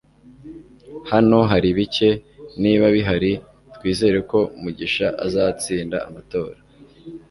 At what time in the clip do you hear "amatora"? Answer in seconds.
6.07-6.57